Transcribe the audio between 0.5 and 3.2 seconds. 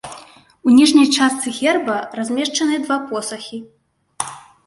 У ніжняй частцы герба размешчаны два